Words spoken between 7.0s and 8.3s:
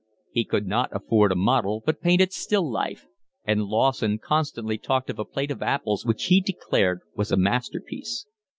was a masterpiece.